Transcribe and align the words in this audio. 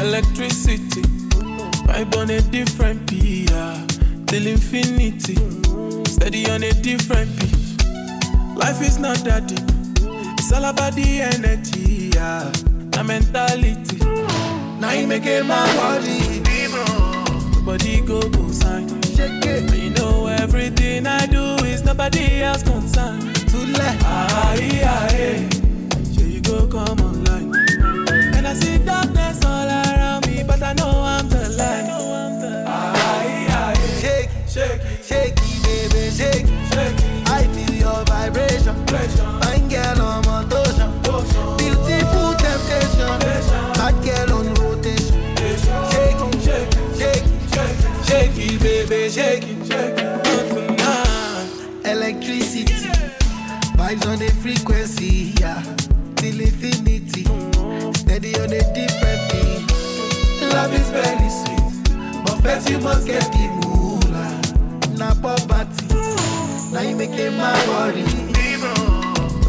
Electricity, 0.00 1.02
vibe 1.86 2.16
on 2.16 2.30
a 2.30 2.40
different 2.40 3.08
P, 3.08 3.46
yeah. 3.50 3.86
Till 4.26 4.46
infinity, 4.46 5.36
steady 6.10 6.50
on 6.50 6.62
a 6.64 6.72
different 6.72 7.30
P. 7.38 7.46
Life 8.56 8.82
is 8.82 8.98
not 8.98 9.18
that 9.18 9.46
deep, 9.46 9.62
it's 10.38 10.52
all 10.52 10.64
about 10.64 10.94
the 10.94 11.20
energy, 11.20 12.10
yeah. 12.14 12.50
The 12.90 13.04
mentality, 13.04 13.98
now 14.80 14.92
you 14.92 15.06
make 15.06 15.26
it 15.26 15.44
my 15.46 15.64
body. 15.76 16.42
Body 17.64 18.00
go 18.02 18.20
go 18.20 18.50
sign. 18.50 18.86
Shake 19.16 19.44
it. 19.46 19.74
You 19.74 19.90
know 19.90 20.26
everything 20.26 21.06
I 21.06 21.24
do 21.26 21.42
is 21.64 21.82
nobody 21.82 22.42
else 22.42 22.62
concerned. 22.62 23.34
To 23.48 23.56
let 23.56 23.96
ah 24.02 24.54
yeah, 24.54 25.12
yeah. 25.16 25.48
Sure 26.12 26.26
you 26.26 26.40
go 26.42 26.66
come 26.66 26.88
online. 26.88 27.03
I 30.74 30.76
know 30.76 31.02
I'm 31.02 31.28
the 31.28 31.48
light. 31.50 31.86
Ah 32.66 33.22
yeah, 33.22 33.72
yeah. 33.72 33.98
Shake, 34.00 34.30
shake, 34.48 34.80
shake, 35.02 35.36
baby, 35.62 36.10
shake, 36.10 36.46
shake. 36.72 36.98
I 37.28 37.46
feel 37.54 37.74
your 37.74 38.04
vibration. 38.06 38.74
Fine 38.86 39.68
girl 39.68 40.02
on 40.02 40.22
motion. 40.26 40.90
Beautiful 41.58 42.34
temptation. 42.42 43.18
Bad 43.78 43.94
girl 44.04 44.32
on 44.38 44.46
rotation. 44.54 45.18
Shake, 45.36 46.18
shake, 46.42 46.70
shake, 46.98 47.24
Shake 48.04 48.36
it, 48.36 48.60
baby, 48.60 49.08
shake 49.10 49.44
it, 49.44 49.66
shake 49.66 49.98
it. 49.98 50.04
Electricity. 51.86 52.88
Vibes 53.78 54.06
on 54.10 54.18
the 54.18 54.30
frequency, 54.42 55.34
yeah. 55.40 55.62
Till 56.16 56.40
infinity. 56.40 57.24
Steady 57.98 58.34
on 58.40 58.52
a 58.52 58.60
different 58.74 59.03
sweet. 62.44 62.52
But 62.52 62.52
first 62.52 62.70
you 62.70 62.78
must 62.80 63.06
get 63.06 63.32
the 63.32 63.48
moolah. 63.60 64.98
Na 64.98 65.14
poverty. 65.14 65.86
Now 66.72 66.80
you 66.82 66.96
making 66.96 67.36
my 67.36 67.66
body. 67.66 68.04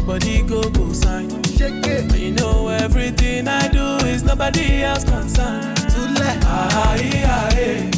Body 0.06 0.42
go 0.42 0.62
go 0.70 0.92
sign. 0.92 1.28
Shake 1.44 1.86
it. 1.86 2.16
You 2.16 2.32
know 2.32 2.68
everything 2.68 3.48
I 3.48 3.68
do 3.68 3.96
is 4.06 4.22
nobody 4.22 4.82
else 4.82 5.04
concerned. 5.04 5.76
To 5.76 6.00
let 6.20 6.38
Ah 6.44 6.94
yeah, 6.96 7.58
yeah. 7.58 7.90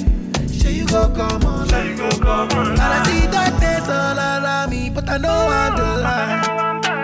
Sure 0.48 0.70
you 0.70 0.86
go 0.86 1.08
come 1.14 1.44
on. 1.44 1.68
Sure 1.68 1.84
you 1.84 1.96
go 1.96 2.08
come 2.18 2.50
on. 2.58 2.70
And 2.72 2.80
I 2.80 3.04
see 3.04 3.26
darkness 3.30 3.88
all 3.88 4.16
around 4.18 4.70
me, 4.70 4.90
but 4.90 5.08
I 5.08 5.18
know 5.18 5.48
I'm 5.48 5.76
the 5.76 6.02
light. 6.02 6.42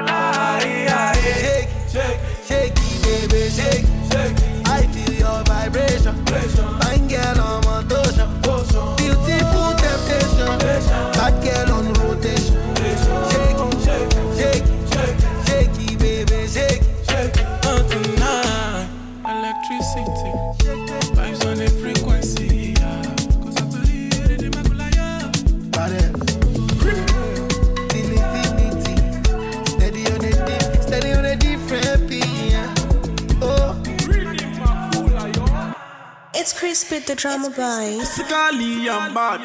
Ah 0.09 0.61
yeah, 0.61 1.15
yeah. 1.25 1.67
Shake, 1.93 2.19
Shake 2.47 2.73
it, 2.73 2.79
shake 2.79 2.79
it, 2.79 3.31
baby, 3.31 3.51
shake. 3.51 3.87
shake 4.11 4.54
vibration. 5.71 6.15
Fine 6.27 7.09
girl 7.09 7.41
on 7.41 7.65
the 37.15 37.21
drama 37.21 37.51
boy. 37.51 37.97
Musically, 37.99 38.89
I'm 38.89 39.15
bad. 39.15 39.41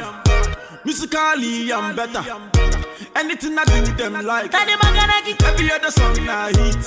Musically, 0.85 1.71
I'm 1.71 1.95
better. 1.95 2.23
Anything 3.15 3.57
I 3.57 3.63
do, 3.65 3.81
them 3.93 4.13
like. 4.25 4.53
Every 4.53 5.71
other 5.71 5.91
song 5.91 6.17
I 6.29 6.49
hit. 6.49 6.81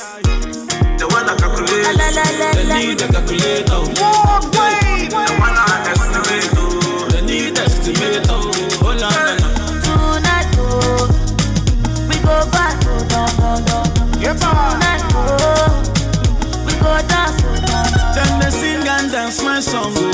The 0.99 1.07
one 1.09 1.29
I 1.29 1.37
calculate. 1.37 1.85
La 1.85 1.93
la 1.93 2.09
la 2.11 2.53
They 2.53 2.65
la. 2.67 2.77
need 2.79 3.03
a 3.03 3.09
calculator. 3.09 3.83
The 3.95 5.35
one 5.39 5.57
I 5.57 5.61
estimate. 5.91 6.51
oh. 6.57 7.09
They 7.11 7.23
need 7.27 7.59
estimate. 7.59 8.27
Oh, 8.29 8.51
oh 8.83 8.95
la 8.99 9.09
la 9.09 9.35
la. 9.35 9.49
Tonight, 9.83 10.51
oh, 10.59 11.07
we 12.09 12.17
go 12.23 12.37
back, 12.51 12.77
oh, 12.87 13.03
no, 13.11 13.23
no, 13.39 13.51
no. 13.67 13.79
Tonight, 14.23 15.03
oh, 15.15 15.83
we 16.67 16.73
go 16.81 16.93
dance, 17.09 17.42
Then 18.15 18.41
they 18.41 18.51
sing 18.51 18.87
and 18.87 19.11
dance 19.11 19.43
my 19.43 19.61
song. 19.61 19.93
Oh, 19.97 20.13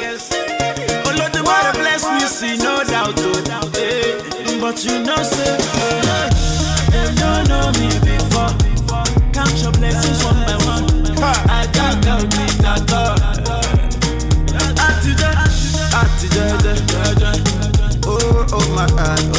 yes. 0.00 0.30
Oh 0.32 1.12
Lord, 1.18 1.32
the 1.32 1.42
Lord 1.42 1.74
bless 1.74 2.04
me, 2.10 2.20
see 2.26 2.56
no 2.56 2.84
doubt. 2.84 3.14
Oh, 3.18 3.78
eh. 3.78 4.60
But 4.60 4.84
you 4.84 5.02
know, 5.04 5.16
say, 5.22 5.56
eh, 5.56 6.30
they 6.90 7.14
don't 7.20 7.48
know 7.48 7.72
me 7.80 7.88
before. 8.04 8.52
Count 9.32 9.56
your 9.62 9.72
blessings 9.72 10.24
one 10.24 10.40
by 10.46 10.56
one. 10.64 10.86
I 11.22 11.64
it 11.64 12.64
at 12.64 12.92
all. 12.92 13.16
Atije, 14.86 15.30
atije, 16.00 16.44
oh 18.06 18.18
God, 18.20 18.52
oh 18.52 18.74
my 18.74 18.86
God, 18.86 19.35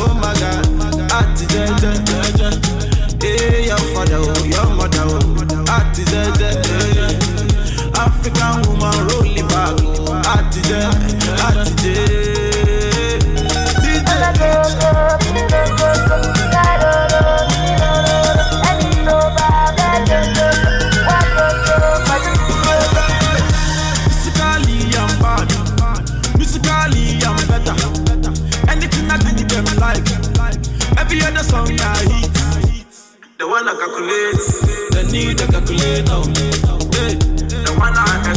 The 33.39 33.47
one 33.47 33.67
I 33.67 33.73
calculate, 33.77 34.33
they 34.91 35.03
need 35.11 35.39
a 35.39 35.45
calculator. 35.45 36.25
Hey. 36.91 37.13
The 37.63 37.75
one 37.77 37.93
I 37.95 38.36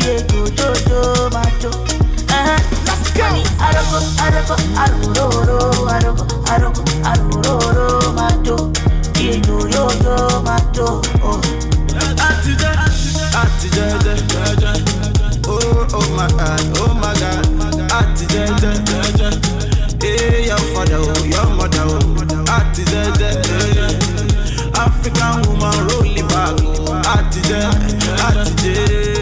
Diego, 0.00 0.44
Jojo, 0.56 1.30
macho. 1.30 1.70
Uh-huh. 1.70 2.58
Money, 3.16 3.44
Arogo, 3.62 3.98
Arogo, 4.18 4.56
Aroro, 4.82 5.58
Arogo, 5.88 6.24
Arogo, 6.50 6.82
Aroro, 7.04 8.12
macho. 8.12 8.56
Diego, 9.12 9.56
yo, 9.68 9.88
yo, 10.02 10.42
macho. 10.42 11.00
Oh. 11.22 11.40
Atije, 12.26 12.70
atije, 13.40 13.84
oh 15.46 15.86
oh 15.92 16.08
my 16.16 16.26
God, 16.26 16.62
oh 16.80 16.92
my 16.94 17.14
God, 17.14 17.46
atije, 17.92 18.42
eh 20.02 20.46
your 20.48 20.58
father, 20.74 20.98
oh 20.98 21.24
your 21.24 21.46
mother, 21.54 21.86
oh 21.86 21.98
atije, 22.56 23.00
African 24.76 25.42
woman 25.46 25.78
rolling 25.86 26.26
back, 26.26 26.58
oh 26.64 27.00
atije, 27.14 27.58
atije. 28.26 29.13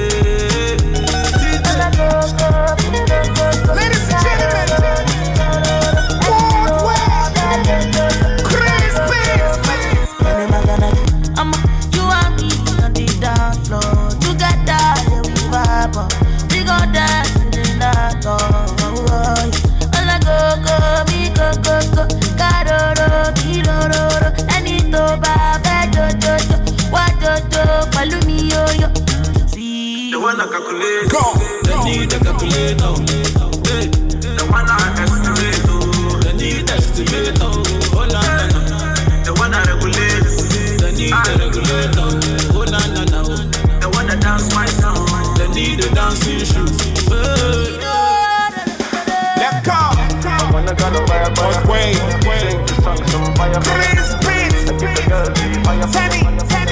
wanna 30.22 30.46
calculate. 30.46 31.10
Go. 31.10 31.34
They 31.66 31.74
need 31.82 32.10
the 32.10 32.18
calculator. 32.22 32.94
Hey. 33.66 33.90
They 34.22 34.46
wanna 34.46 34.78
estimate. 35.02 35.66
They 36.22 36.34
need 36.38 36.62
the 36.68 36.74
estimator. 36.78 37.50
Oh 37.98 38.06
na 38.06 38.22
na 38.22 38.60
na. 38.70 38.94
They 39.26 39.34
wanna 39.34 39.58
regulate. 39.66 40.22
They 40.78 40.92
need 40.94 41.10
the 41.26 41.32
regulator. 41.42 42.06
Oh 42.54 42.62
na 42.70 42.78
na 42.94 43.02
na. 43.10 43.20
They 43.80 43.88
wanna 43.90 44.16
dance 44.22 44.46
right 44.54 44.70
now. 44.78 44.94
They 45.34 45.48
need 45.48 45.82
the 45.82 45.90
dancing 45.90 46.46
shoes. 46.46 46.78
Let 49.42 49.64
go. 49.66 49.78
Go 50.78 50.86
to 50.94 51.00
fire, 51.10 51.34
fire. 53.34 53.60
Please, 53.66 54.14
please. 54.22 54.70
Tell 55.92 56.08
me, 56.10 56.38
tell. 56.48 56.71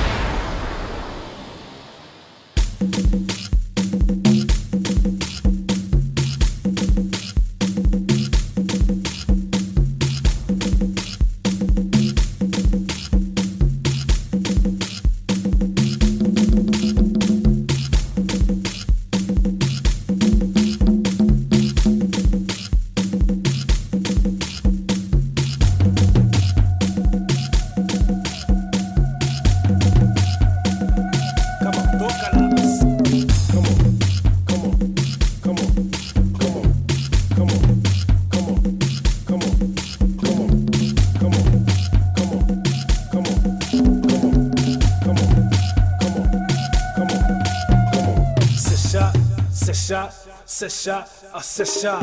acessar, 50.65 51.07
acessar. 51.33 51.99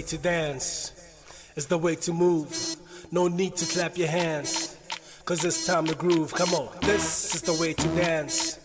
Way 0.00 0.06
to 0.06 0.16
dance. 0.16 0.92
It's 1.56 1.66
the 1.66 1.76
way 1.76 1.94
to 1.96 2.14
move. 2.14 2.48
No 3.12 3.28
need 3.28 3.54
to 3.56 3.66
clap 3.66 3.98
your 3.98 4.08
hands. 4.08 4.78
Cause 5.26 5.44
it's 5.44 5.66
time 5.66 5.84
to 5.88 5.94
groove. 5.94 6.32
Come 6.32 6.54
on. 6.54 6.70
This 6.80 7.34
is 7.34 7.42
the 7.42 7.52
way 7.60 7.74
to 7.74 7.88
dance. 7.88 8.58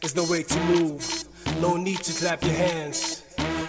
It's 0.00 0.14
the 0.14 0.24
way 0.24 0.42
to 0.42 0.60
move. 0.72 1.04
No 1.60 1.76
need 1.76 1.98
to 1.98 2.12
clap 2.18 2.42
your 2.42 2.54
hands. 2.54 3.24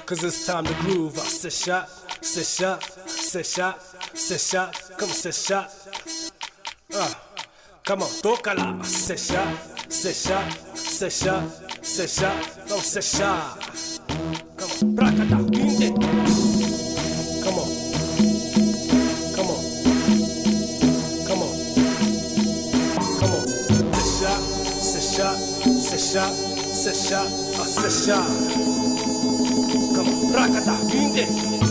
Cause 0.05 0.23
it's 0.23 0.45
time 0.45 0.63
to 0.63 0.73
groove. 0.85 1.15
Ah, 1.17 1.23
c'est 1.25 1.51
chat, 1.51 1.85
c'est 2.21 2.45
chat, 2.45 2.79
c'est 3.07 3.45
chat, 3.45 3.77
c'est 4.13 4.39
chat. 4.39 4.71
Come 4.97 5.09
c'est 5.09 5.35
chat. 5.35 5.67
Ah. 6.95 7.09
Come 7.85 8.03
on, 8.03 8.21
tócala. 8.21 8.77
Ah, 8.79 8.83
C'est 8.83 9.17
chat, 9.17 9.47
c'est 9.89 10.13
chat, 10.13 10.43
c'est 10.75 11.09
chat, 11.09 11.43
c'est 11.81 12.07
chat. 12.07 12.35
Non, 12.69 12.79
c'est 12.79 13.01
chat. 13.01 13.57
Come 14.57 14.95
on. 14.95 15.60
Acessar, 26.91 27.25
acessar. 27.61 28.25
Come 29.95 30.09
on, 30.09 30.33
rock 30.33 30.51
that, 30.65 31.70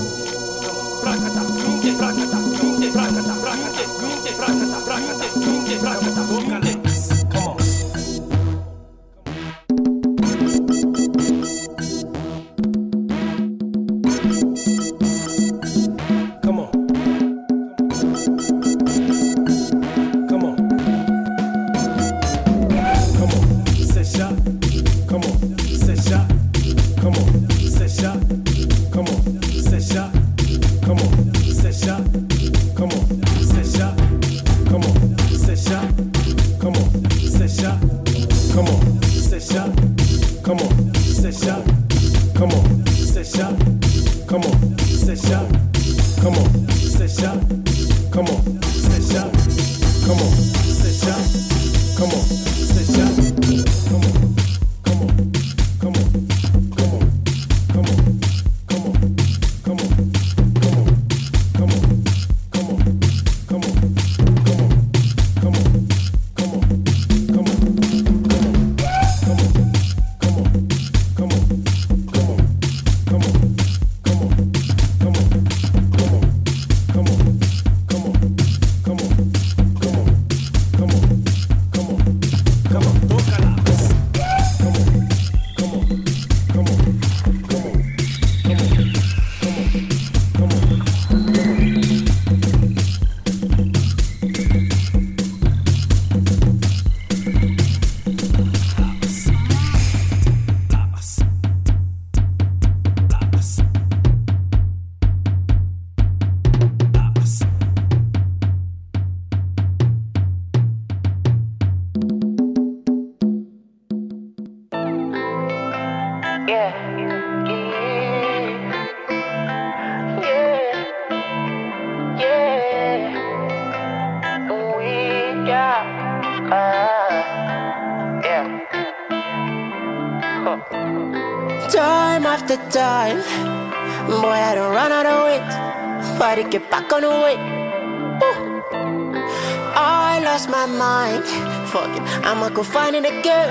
find 142.90 143.06
it 143.06 143.18
again. 143.20 143.50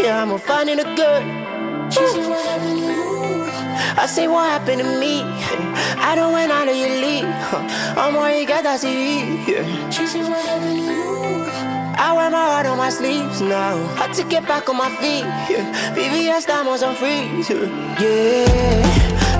Yeah, 0.00 0.22
I'ma 0.22 0.38
find 0.38 0.70
it 0.70 0.78
again. 0.78 1.44
I 3.96 4.06
say 4.06 4.26
what 4.26 4.48
happened 4.48 4.80
to 4.80 4.98
me. 4.98 5.22
I 6.00 6.14
don't 6.14 6.32
want 6.32 6.50
out 6.50 6.68
of 6.68 6.76
your 6.76 6.88
league. 6.88 7.24
I'm 7.96 8.14
where 8.14 8.38
you 8.38 8.46
got 8.46 8.64
that 8.64 8.80
CV. 8.80 9.44
She 9.92 10.06
said 10.06 10.24
what 10.28 10.44
you. 10.72 11.44
I 11.96 12.12
wear 12.16 12.30
my 12.30 12.44
heart 12.44 12.66
on 12.66 12.78
my 12.78 12.88
sleeves 12.88 13.40
now. 13.40 13.76
Had 13.96 14.14
to 14.14 14.24
get 14.24 14.46
back 14.48 14.68
on 14.68 14.76
my 14.76 14.90
feet. 14.96 15.24
Yeah. 15.50 15.94
VVS 15.94 16.46
diamonds 16.46 16.82
on 16.82 16.94
freeze. 16.96 17.50
Yeah. 17.50 17.64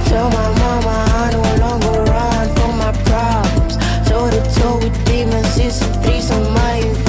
Tell 0.09 0.29
my 0.29 0.49
mama 0.61 0.97
I 1.23 1.31
no 1.33 1.43
longer 1.65 2.13
run 2.13 2.47
from 2.57 2.79
my 2.79 2.93
problems. 3.09 3.77
Toe 4.07 4.31
to 4.31 4.61
toe 4.61 4.79
with 4.79 5.07
demons, 5.07 5.57
it's 5.57 5.81
a 5.81 5.89
threesome 6.03 6.45
involve. 6.55 7.04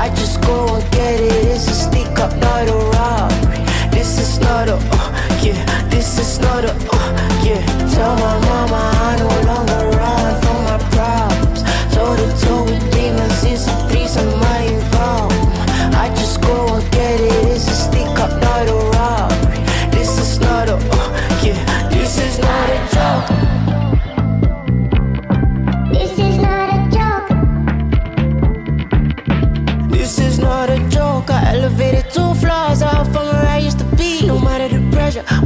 I 0.00 0.08
just 0.14 0.40
go 0.40 0.76
and 0.76 0.92
get 0.92 1.20
it. 1.20 1.44
It's 1.54 1.68
a 1.68 1.74
stick 1.74 2.18
up, 2.18 2.34
not 2.38 2.66
a 2.66 2.76
robbery. 2.96 3.62
This 3.90 4.18
is 4.18 4.40
not 4.40 4.66
a, 4.70 4.76
uh, 4.76 5.40
yeah. 5.42 5.62
This 5.90 6.18
is 6.18 6.38
not 6.40 6.64
a, 6.64 6.72
uh, 6.72 7.44
yeah. 7.44 7.60
Tell 7.92 8.16
my 8.16 8.36
mama 8.48 8.80
I 9.08 9.16
no 9.18 9.28
longer 9.50 9.98
run 9.98 10.40
from 10.40 10.58
my 10.64 10.78
problems. 10.96 11.60
Toe 11.94 12.16
to 12.16 12.28
toe 12.40 12.64
with 12.64 12.92
demons, 12.94 13.44
it's 13.44 13.66
a 13.68 13.76
threesome 13.90 14.42
I 14.42 14.60
involve. 14.72 15.32
I 16.02 16.08
just 16.16 16.40
go 16.40 16.76
and 16.76 16.90
get 16.92 17.20
it. 17.20 17.49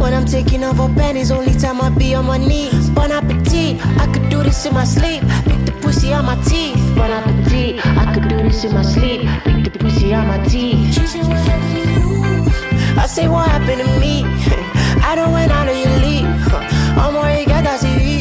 When 0.04 0.12
I'm 0.12 0.26
taking 0.26 0.62
off 0.62 0.78
over 0.78 0.94
pennies, 0.94 1.30
only 1.30 1.54
time 1.54 1.80
I 1.80 1.88
be 1.88 2.14
on 2.14 2.26
my 2.26 2.36
knees. 2.36 2.90
Bon 2.90 3.10
appetit, 3.10 3.80
I 3.98 4.06
could 4.12 4.28
do 4.28 4.42
this 4.42 4.66
in 4.66 4.74
my 4.74 4.84
sleep. 4.84 5.22
Pick 5.48 5.64
the 5.64 5.72
pussy 5.80 6.12
on 6.12 6.26
my 6.26 6.36
teeth. 6.44 6.76
Bon 6.94 7.10
appetit, 7.10 7.80
I 7.86 8.12
could 8.12 8.28
do 8.28 8.36
this 8.36 8.64
in 8.64 8.74
my 8.74 8.82
sleep. 8.82 9.22
Pick 9.44 9.72
the 9.72 9.78
pussy 9.78 10.12
on 10.12 10.26
my 10.28 10.44
teeth. 10.44 10.92
She 10.92 11.06
said, 11.06 11.26
What 11.26 11.38
happened 11.48 11.86
to 11.86 11.90
you? 11.90 13.00
I 13.00 13.06
say, 13.06 13.28
What 13.28 13.48
happened 13.48 13.80
to 13.80 13.88
me? 13.98 14.24
I 15.08 15.14
don't 15.16 15.32
went 15.32 15.50
out 15.50 15.68
of 15.70 15.76
your 15.76 15.96
league. 16.04 16.26
I'm 17.00 17.14
you 17.40 17.46
got 17.46 17.64
that 17.64 17.80
CV. 17.80 18.20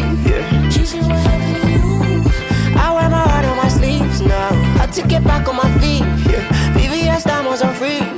She 0.72 0.86
said, 0.86 1.02
What 1.02 1.20
happened 1.20 1.64
to 1.64 1.70
you? 1.70 2.80
I 2.80 2.94
wear 2.96 3.10
my 3.10 3.24
heart 3.28 3.46
on 3.46 3.58
my 3.58 3.68
sleeves 3.68 4.22
now. 4.22 4.52
I 4.82 4.88
to 4.88 5.02
it 5.02 5.24
back 5.26 5.50
on 5.50 5.58
my 5.58 5.70
feet. 5.80 6.04
Yeah. 6.32 6.48
VVS 6.78 7.26
diamonds 7.26 7.62
on 7.62 7.76
freeze. 7.76 8.13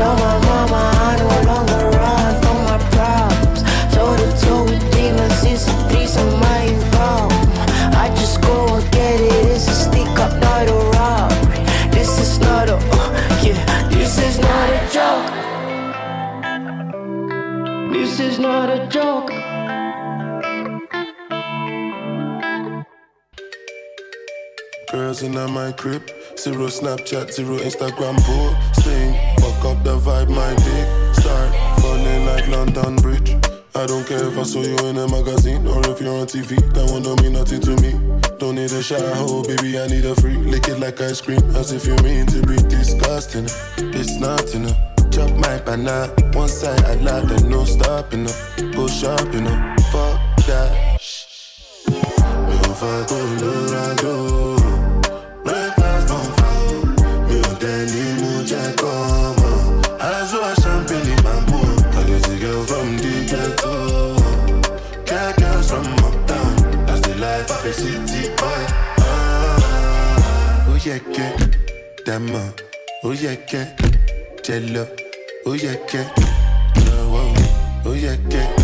My 0.00 0.38
mama 0.46 0.80
I 0.94 1.16
run 1.98 2.34
from 2.42 2.58
my 2.64 2.78
problems. 2.94 3.60
Demons, 4.94 5.44
I 7.94 8.08
just 8.16 8.40
go 8.40 8.76
and 8.76 8.90
get 8.92 9.20
it. 9.20 9.60
Not 10.40 10.68
a 10.68 10.74
robbery. 10.96 11.64
This 11.90 12.18
is 12.18 12.38
not 12.40 12.68
a, 12.70 12.76
uh, 12.76 13.42
yeah. 13.42 13.88
This 13.90 14.18
is 14.18 14.38
not 14.38 14.70
a 14.70 14.80
joke. 14.96 15.28
This 17.92 18.20
is 18.20 18.38
not 18.38 18.70
a 18.70 18.86
joke. 18.88 19.30
Girls 24.90 25.22
in 25.22 25.34
my 25.34 25.72
crib, 25.72 26.10
zero 26.38 26.68
Snapchat, 26.68 27.32
zero 27.32 27.58
Instagram. 27.58 28.16
The 29.82 29.96
vibe, 29.98 30.28
my 30.28 30.54
dick 30.54 31.14
start 31.14 31.80
falling 31.80 32.26
like 32.26 32.46
London 32.48 32.96
Bridge. 32.96 33.34
I 33.74 33.86
don't 33.86 34.06
care 34.06 34.22
if 34.24 34.36
I 34.36 34.42
saw 34.42 34.60
you 34.60 34.76
in 34.88 34.98
a 34.98 35.08
magazine 35.08 35.66
or 35.66 35.80
if 35.88 36.00
you're 36.00 36.14
on 36.20 36.26
TV. 36.26 36.56
That 36.74 36.90
one 36.90 37.02
don't 37.02 37.20
mean 37.22 37.32
nothing 37.32 37.60
to 37.62 37.76
me. 37.80 37.92
Don't 38.38 38.56
need 38.56 38.70
a 38.72 38.82
shower, 38.82 39.00
oh 39.16 39.42
baby, 39.42 39.78
I 39.80 39.86
need 39.86 40.04
a 40.04 40.14
free. 40.16 40.36
Lick 40.36 40.68
it 40.68 40.78
like 40.80 41.00
ice 41.00 41.20
cream, 41.20 41.40
as 41.56 41.72
if 41.72 41.86
you 41.86 41.96
mean 42.04 42.26
to 42.26 42.42
be 42.46 42.56
disgusting. 42.68 43.46
It's 43.78 44.18
not 44.18 44.54
enough. 44.54 44.76
Chop 45.10 45.30
my 45.38 45.58
banana, 45.58 46.12
one 46.34 46.48
side 46.48 46.84
I 46.84 46.94
like, 46.96 47.24
then 47.24 47.48
no 47.48 47.64
stopping 47.64 48.26
up. 48.26 48.36
Go 48.74 48.86
shopping 48.86 49.46
up, 49.46 49.80
fuck 49.92 50.20
that. 50.46 51.00
Mi 51.88 52.56
ò 52.68 52.72
fa 52.74 53.04
Colorado. 53.08 54.29
Breakfast 54.29 54.29
the 67.70 67.76
city 67.76 68.28
boy. 68.36 68.64
Oh, 70.66 70.78
yeah, 70.84 70.98
yeah. 71.10 71.36
Demo. 72.04 72.52
Oh, 73.04 73.12
yeah, 73.12 73.36
yeah. 73.52 73.76
Jello. 74.42 74.86
Oh, 75.46 75.54
yeah, 75.54 75.76
yeah. 75.92 76.10
Oh, 77.84 77.94
yeah, 77.94 78.16
yeah. 78.28 78.56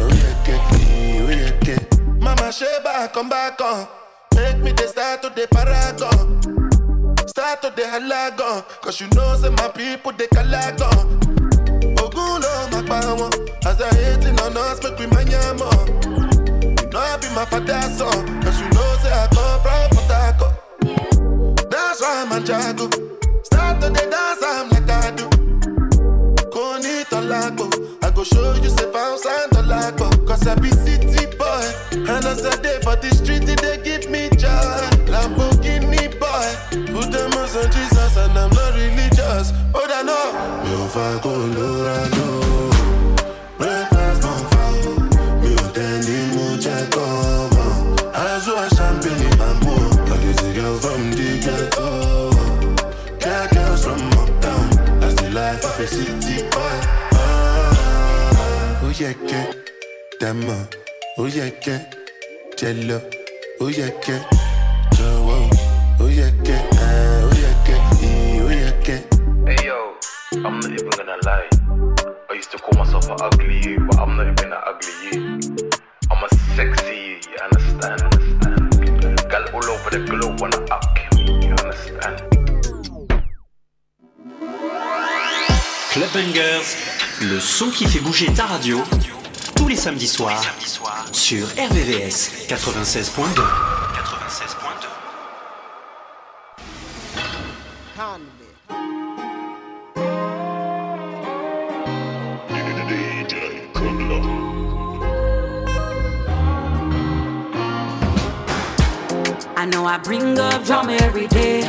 Oh, 0.00 0.08
yeah, 0.08 0.48
yeah. 0.48 0.68
Oh, 1.20 1.30
yeah, 1.30 1.52
yeah. 1.66 1.82
Mama 2.20 2.52
Sheba, 2.52 3.10
come 3.12 3.28
back 3.28 3.60
on. 3.60 3.86
Make 4.34 4.58
me 4.58 4.72
the 4.72 4.88
start 4.88 5.22
to 5.22 5.28
the 5.30 5.46
paragon. 5.50 6.40
Start 7.28 7.62
to 7.62 7.70
the 7.70 7.82
halagon. 7.82 8.64
Cause 8.80 9.00
you 9.00 9.08
know, 9.14 9.36
say 9.36 9.50
my 9.50 9.68
people, 9.68 10.12
they 10.12 10.26
calagon. 10.28 11.20
Ogun, 12.00 12.40
no, 12.40 12.68
my 12.72 12.82
power. 12.88 13.30
As 13.66 13.80
I 13.80 13.94
hate 13.94 14.24
it 14.24 14.40
on 14.40 14.56
us, 14.56 14.78
speak 14.78 14.98
with 14.98 15.12
my 15.12 15.22
yam 15.22 16.23
know 16.94 17.00
I 17.00 17.16
be 17.16 17.28
my 17.34 17.44
father's 17.44 17.98
son, 17.98 18.40
cause 18.40 18.60
you 18.60 18.68
know 18.70 18.96
say 19.02 19.10
I 19.10 19.26
come 19.34 19.60
from 19.64 20.06
Harcourt. 20.06 20.54
That's 21.68 22.00
why 22.00 22.22
I'm 22.22 22.30
a 22.32 22.38
jago. 22.46 22.86
Start 23.42 23.80
to 23.82 23.90
the 23.90 24.04
dance, 24.14 24.42
I'm 24.46 24.70
like 24.70 24.88
I 24.88 25.10
do. 25.10 25.26
Koni 26.54 27.02
tolago, 27.10 27.66
I 28.04 28.10
go 28.14 28.22
show 28.22 28.54
you 28.62 28.70
say 28.70 28.90
bounce 28.92 29.26
and 29.26 29.50
tolago. 29.50 30.06
Cause 30.24 30.46
I 30.46 30.54
be 30.54 30.70
city 30.70 31.26
boy, 31.36 31.66
and 31.92 32.24
as 32.24 32.46
I 32.46 32.54
day 32.62 32.78
for 32.82 32.94
the 32.94 33.10
street, 33.10 33.42
they 33.42 33.82
give 33.82 34.08
me 34.08 34.30
joy. 34.38 34.78
Lamborghini 35.10 36.06
boy, 36.22 36.48
put 36.94 37.10
them 37.10 37.32
on 37.34 37.70
Jesus, 37.72 38.16
and 38.16 38.38
I'm 38.38 38.50
not 38.50 38.74
religious. 38.74 39.52
Oh, 39.74 39.84
I 39.90 40.02
know. 40.04 40.30
Mi 40.62 40.74
ò 40.78 40.86
fa 40.86 41.18
Colorado, 41.20 42.70
breakfast 42.70 42.73
from 50.84 51.10
the 51.12 51.40
ghetto. 51.40 52.28
Cat 53.18 53.50
girls 53.54 53.84
from 53.84 54.02
uptown, 54.20 54.68
that's 55.00 55.14
the 55.14 55.30
life 55.30 55.64
of 55.64 55.80
a 55.80 55.86
city 55.86 56.42
boy. 56.52 56.76
Oh 58.84 58.92
yeah, 59.00 59.14
que, 59.14 59.40
dama, 60.20 60.68
oh 61.16 61.24
yeah, 61.24 61.48
que, 61.48 61.80
jello, 62.58 63.00
oh 63.60 63.68
yeah, 63.68 63.90
que, 64.04 64.20
jowo, 64.96 65.48
oh 66.00 66.08
yeah, 66.08 66.30
que, 66.44 66.52
ah, 66.52 67.24
oh 67.24 67.32
yeah, 67.40 67.72
eh, 67.72 68.44
oh 68.44 68.50
yeah, 68.52 68.72
que. 68.84 68.96
Hey 69.48 69.66
yo, 69.66 69.94
I'm 70.44 70.60
not 70.60 70.70
even 70.70 70.90
gonna 70.90 71.16
lie. 71.24 71.48
I 72.28 72.34
used 72.34 72.50
to 72.50 72.58
call 72.58 72.76
myself 72.78 73.08
an 73.08 73.16
ugly 73.22 73.58
you, 73.64 73.80
but 73.88 73.98
I'm 73.98 74.18
not 74.18 74.26
even 74.26 74.52
an 74.52 74.60
ugly 74.66 74.92
you. 75.02 75.20
I'm 76.10 76.22
a 76.22 76.28
sexy 76.54 76.94
you, 76.94 77.16
you 77.30 77.38
understand? 77.42 78.02
understand? 78.02 78.33
Girl 79.34 79.48
all 79.52 79.64
over 79.64 79.90
the 79.90 79.98
globe 79.98 80.40
wanna 80.40 80.58
up 80.70 80.84
me, 81.16 81.24
you 81.44 81.54
understand? 81.64 82.22
Club 85.90 86.12
Bangers, 86.14 86.76
le 87.20 87.40
son 87.40 87.68
qui 87.70 87.86
fait 87.86 87.98
bouger 87.98 88.32
ta 88.32 88.44
radio, 88.44 88.80
tous 89.56 89.66
les 89.66 89.74
samedis 89.74 90.06
soirs, 90.06 90.40
sur 91.10 91.48
RVVS 91.48 92.46
96.2. 92.46 93.42
I 109.64 109.66
know 109.66 109.86
I 109.86 109.96
bring 109.96 110.38
up 110.38 110.62
drama 110.66 110.92
every 111.00 111.26
day. 111.26 111.62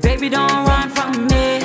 Baby, 0.00 0.28
don't 0.28 0.64
run 0.64 0.88
from 0.90 1.26
me. 1.26 1.58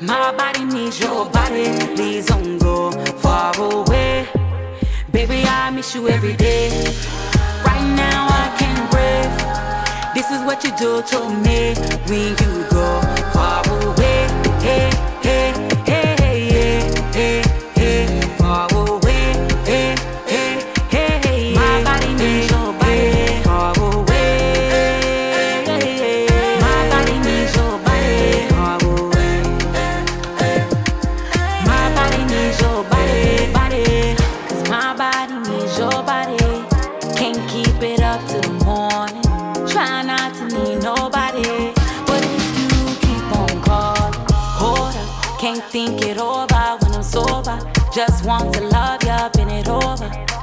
My 0.00 0.32
body 0.36 0.64
needs 0.64 1.00
your 1.00 1.28
body. 1.28 1.66
Please 1.96 2.26
don't 2.26 2.58
go 2.58 2.92
far 3.16 3.52
away. 3.58 4.28
Baby, 5.10 5.42
I 5.44 5.70
miss 5.70 5.96
you 5.96 6.06
every 6.06 6.34
day. 6.36 6.70
Right 7.66 7.88
now, 7.96 8.28
I 8.30 8.54
can't 8.56 8.88
breathe. 8.92 10.14
This 10.14 10.30
is 10.30 10.40
what 10.46 10.62
you 10.62 10.70
do 10.78 11.02
to 11.10 11.18
me 11.42 11.74
when 12.06 12.30
you 12.30 12.64
go 12.70 13.00
far 13.34 13.66
away. 13.66 14.28
Hey, 14.62 14.92
hey, 15.24 15.51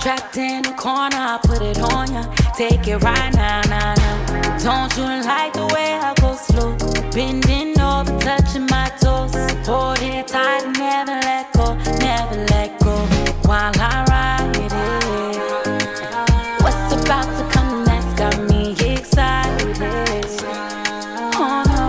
Trapped 0.10 0.38
in 0.38 0.64
the 0.64 0.72
corner, 0.72 1.16
I 1.16 1.38
put 1.44 1.62
it 1.62 1.78
on 1.78 2.12
ya. 2.12 2.24
Take 2.58 2.88
it 2.88 2.98
right 3.04 3.32
now, 3.36 3.62
now, 3.70 3.94
now. 3.94 4.58
Don't 4.58 4.92
you 4.98 5.04
like 5.04 5.54
the 5.54 5.68
way 5.72 6.00
I 6.02 6.16
go 6.20 6.34
slow? 6.34 6.76
Bending 7.14 7.80
over, 7.80 8.18
touching 8.18 8.66
my 8.72 8.90
toes. 9.00 9.36
Hold 9.68 10.02
it 10.02 10.28
tight 10.28 10.66
never 10.80 11.12
let 11.12 11.54
go, 11.54 11.76
never 12.00 12.38
let 12.50 12.80
go. 12.80 13.06
While 13.46 13.72
I 13.78 14.04
ride 14.10 14.58
it. 14.58 14.72
What's 16.64 16.92
about 17.04 17.30
to 17.38 17.44
come 17.54 17.84
next 17.84 18.18
got 18.18 18.36
me 18.50 18.72
excited. 18.92 19.78
Oh 21.38 21.62
no, 21.70 21.84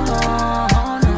oh 0.76 1.00
no. 1.06 1.16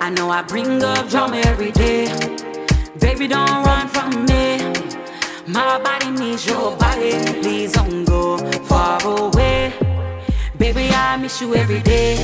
I 0.00 0.10
know 0.10 0.28
I 0.30 0.42
bring 0.42 0.82
up 0.82 1.08
drama 1.08 1.36
every 1.36 1.70
day. 1.70 2.08
Baby, 2.98 3.28
don't 3.28 3.64
run 3.64 3.86
from 3.86 4.26
me. 4.26 4.73
My 5.54 5.78
body 5.78 6.10
needs 6.10 6.44
your 6.46 6.76
body. 6.76 7.12
Please 7.40 7.74
don't 7.74 8.04
go 8.04 8.36
far 8.64 8.98
away. 9.06 9.72
Baby, 10.58 10.90
I 10.90 11.16
miss 11.16 11.40
you 11.40 11.54
every 11.54 11.80
day. 11.80 12.16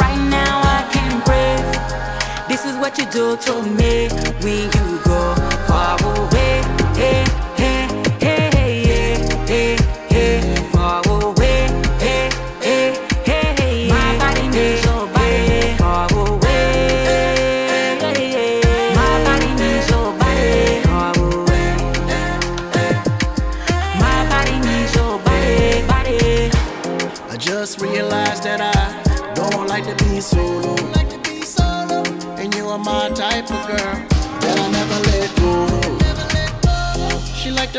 Right 0.00 0.22
now, 0.28 0.60
I 0.64 0.80
can't 0.90 1.24
breathe. 1.24 2.48
This 2.48 2.64
is 2.66 2.74
what 2.78 2.98
you 2.98 3.04
do 3.12 3.36
to 3.36 3.62
me 3.62 4.08
when 4.42 4.64
you 4.76 4.98
go 5.04 5.34
far 5.68 5.96
away. 6.02 6.41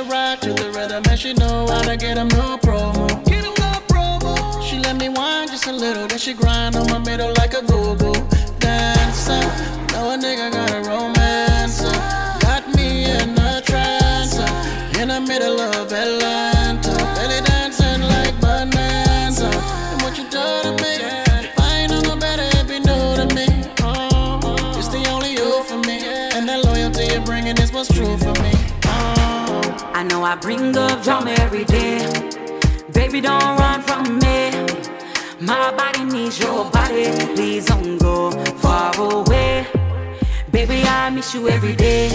Ride 0.09 0.41
to 0.41 0.53
the 0.53 0.71
rhythm 0.71 1.03
and 1.09 1.19
she 1.19 1.33
know 1.33 1.67
how 1.67 1.81
to 1.81 1.97
get 1.97 2.13
get 2.13 2.17
'em 2.17 2.27
no 2.29 2.57
promo. 2.57 3.07
She 4.67 4.77
let 4.79 4.95
me 4.97 5.09
whine 5.09 5.47
just 5.47 5.67
a 5.67 5.71
little, 5.71 6.07
then 6.07 6.19
she 6.19 6.33
grind 6.33 6.75
on 6.75 6.85
my 6.87 6.99
middle 6.99 7.31
like 7.37 7.53
a 7.53 7.61
go-go 7.61 8.11
dancer. 8.59 9.43
Know 9.91 10.11
a 10.13 10.17
nigga 10.17 10.51
got 10.51 10.71
a 10.71 10.81
romance, 10.89 11.81
got 12.45 12.63
me 12.75 13.05
in 13.05 13.29
a 13.37 13.61
trance, 13.61 14.35
in 14.99 15.07
the 15.13 15.21
middle 15.21 15.59
of 15.59 15.91
Atlanta, 15.91 16.95
belly 17.15 17.41
dancing 17.51 18.01
like 18.13 18.35
bonanza. 18.41 19.49
And 19.91 20.01
what 20.03 20.17
you 20.19 20.25
do 20.37 20.45
to 20.65 20.71
me? 20.83 20.93
If 21.47 21.59
I 21.59 21.71
ain't 21.81 21.91
no 22.07 22.15
better, 22.15 22.47
it 22.59 22.65
be 22.67 22.79
new 22.89 23.05
to 23.19 23.25
me. 23.37 23.47
It's 24.79 24.89
the 24.95 25.03
only 25.13 25.31
you 25.39 25.63
for 25.69 25.77
me, 25.87 25.97
and 26.35 26.47
that 26.49 26.59
loyalty 26.65 27.05
you're 27.11 27.21
bringing 27.21 27.57
is 27.57 27.71
what's 27.71 27.89
true 27.93 28.17
for 28.17 28.17
me. 28.17 28.22
I 28.22 28.22
know 30.23 30.29
I 30.29 30.35
bring 30.35 30.77
up 30.77 31.03
drama 31.03 31.31
every 31.39 31.65
day. 31.65 31.97
Baby, 32.93 33.21
don't 33.21 33.57
run 33.57 33.81
from 33.81 34.03
me. 34.19 34.51
My 35.39 35.71
body 35.75 36.03
needs 36.05 36.39
your 36.39 36.69
body. 36.71 37.05
Please 37.35 37.65
don't 37.65 37.97
go 37.97 38.31
far 38.63 38.93
away. 38.99 39.65
Baby, 40.51 40.83
I 40.83 41.09
miss 41.09 41.33
you 41.33 41.49
every 41.49 41.75
day. 41.75 42.09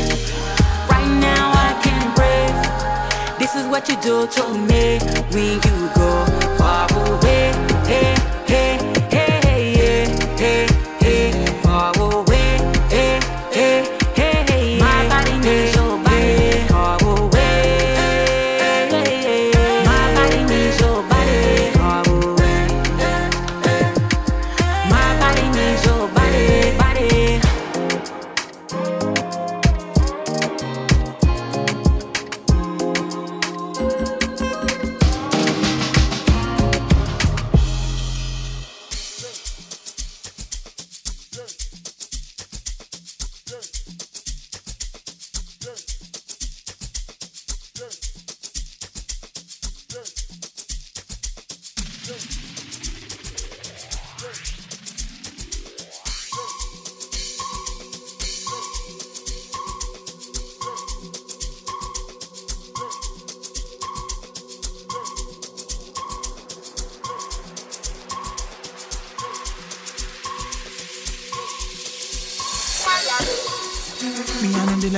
Right 0.90 1.10
now, 1.20 1.44
I 1.66 1.70
can't 1.84 2.10
breathe. 2.16 3.38
This 3.38 3.54
is 3.54 3.66
what 3.66 3.88
you 3.88 3.96
do 4.00 4.26
to 4.26 4.44
me 4.68 4.98
when 5.32 5.54
you 5.66 5.76
go 5.94 6.10
far 6.58 6.86
away. 6.92 7.52
Hey, 7.90 8.14
hey, 8.46 8.76
hey, 8.76 8.78
hey, 8.94 8.97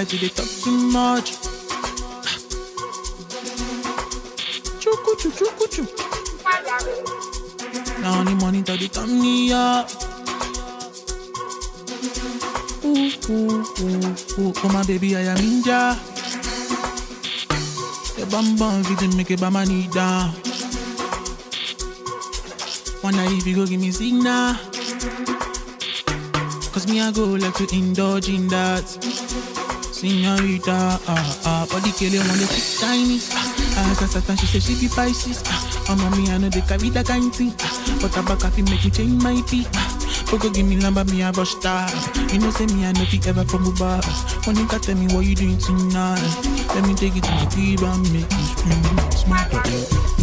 Them 0.01 0.09
they 0.09 0.17
they 0.17 0.29
talk 0.29 0.49
too 0.65 0.71
much. 0.71 1.33
Chuku 4.81 5.13
chu 5.21 5.29
chuku 5.31 5.67
chu. 5.69 5.85
Now 8.01 8.21
only 8.21 8.35
money 8.37 8.63
to 8.63 8.79
the 8.79 8.89
turn 8.89 9.21
me 9.21 9.53
up. 9.53 9.91
Ooh 12.83 13.13
ooh 13.29 13.61
ooh 13.61 14.41
ooh. 14.41 14.53
Oh 14.65 14.71
my 14.73 14.83
baby, 14.85 15.17
I 15.17 15.21
am 15.21 15.37
ninja. 15.37 15.95
The 18.17 18.25
bam 18.33 18.57
bam 18.57 18.83
fit 18.85 19.15
make 19.17 19.31
a 19.33 19.37
bama 19.37 19.69
need 19.69 19.91
down. 19.91 20.33
Wonder 23.03 23.25
if 23.37 23.47
you 23.47 23.55
go 23.55 23.67
give 23.67 23.79
me 23.79 23.91
signal. 23.91 24.57
Cause 26.73 26.89
me 26.89 27.03
I 27.03 27.13
go 27.13 27.25
like 27.25 27.55
to 27.57 27.69
indulge 27.77 28.31
in 28.31 28.49
that 28.49 29.10
Senorita, 30.01 30.97
ah, 31.13 31.25
ah 31.45 31.63
Body 31.69 31.93
kill 31.93 32.15
it 32.17 32.25
wanna 32.25 32.49
speak 32.49 32.81
Chinese 32.81 33.29
Ah, 33.37 33.85
ah, 33.85 34.07
Satan, 34.09 34.33
she 34.41 34.47
say 34.49 34.57
she 34.59 34.73
be 34.81 34.89
Pisces 34.89 35.45
Ah, 35.45 35.93
oh 35.93 35.97
mommy, 36.01 36.25
I 36.33 36.39
know 36.39 36.49
they 36.49 36.65
carry 36.65 36.89
that 36.97 37.05
kind 37.05 37.29
thing. 37.29 37.53
Ah, 37.61 37.69
But 38.01 38.17
I 38.17 38.25
back 38.25 38.41
fi 38.49 38.63
make 38.65 38.81
me 38.81 38.89
change 38.89 39.21
my 39.21 39.45
beat 39.53 39.69
ah, 39.77 39.93
Poco 40.25 40.49
give 40.49 40.65
me 40.65 40.81
lamba, 40.81 41.05
me 41.13 41.21
a 41.21 41.29
rush 41.37 41.53
star. 41.53 41.85
You 42.33 42.41
know 42.41 42.49
say 42.49 42.65
me 42.73 42.89
I 42.89 42.93
know 42.97 43.05
fi 43.05 43.21
ever 43.29 43.45
from 43.45 43.69
Uber 43.69 44.01
When 44.49 44.57
you 44.57 44.65
can 44.73 44.81
tell 44.81 44.97
me 44.97 45.05
what 45.13 45.27
you 45.29 45.37
doing 45.37 45.59
tonight? 45.61 46.25
Let 46.73 46.89
me 46.89 46.95
take 46.97 47.21
it 47.21 47.25
to 47.29 47.33
my 47.37 47.45
crib 47.53 47.85
and 47.85 48.01
make 48.17 48.25
you 48.25 48.47
scream 48.57 48.97
Smart 49.13 50.20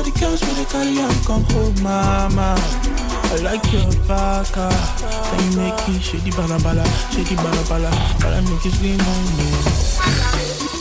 all 0.00 0.06
the 0.06 0.18
girls 0.18 0.40
when 0.40 0.56
they 0.56 0.64
carry 0.64 0.96
on, 0.98 1.12
come 1.28 1.44
home, 1.52 1.76
mama. 1.82 2.56
I 2.56 3.36
like 3.44 3.64
your 3.72 3.84
ah. 4.08 4.40
Can 4.48 5.52
you 5.52 5.58
make 5.60 5.88
it 5.92 6.00
shady 6.00 6.30
bala 6.32 6.56
bala, 6.64 6.84
shady 7.12 7.36
bala 7.36 7.62
bala 7.68 7.90
make 8.48 8.64
it 8.64 8.72
scream 8.72 8.96
on 8.96 9.24
me. 9.36 9.48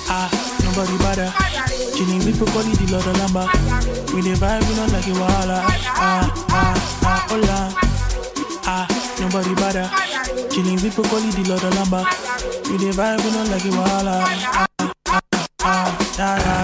Ah, 0.08 0.32
nobody 0.64 0.96
bother. 1.04 1.30
Chilling 1.96 2.24
with 2.24 2.40
Poco 2.40 2.64
Lee, 2.64 2.76
the 2.80 2.86
Lord 2.96 3.08
of 3.08 3.16
Lamba. 3.20 3.44
We 4.16 4.22
the 4.24 4.40
vibe, 4.40 4.64
we 4.68 4.76
don't 4.76 4.92
like 4.94 5.08
it, 5.08 5.18
wala. 5.20 5.68
Ah, 5.68 6.32
ah, 6.50 6.76
ah, 7.04 7.20
hola. 7.28 7.60
Ah, 8.72 8.86
nobody 9.20 9.54
bother. 9.60 9.88
Chilling 10.50 10.80
with 10.80 10.96
Poco 10.96 11.18
Lee, 11.20 11.32
the 11.36 11.44
Lord 11.50 11.64
of 11.64 11.74
Lamba. 11.76 12.08
We 12.72 12.78
the 12.78 12.96
vibe, 12.96 13.20
we 13.24 13.30
don't 13.36 13.52
like 13.52 13.66
it, 13.66 13.76
wala. 13.76 14.16
Ah, 14.24 14.68
ah, 15.08 15.22
ah, 15.62 15.88
yeah, 16.18 16.38
yeah, 16.40 16.40
yeah. 16.40 16.59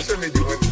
Just 0.00 0.10
show 0.10 0.16
me. 0.16 0.67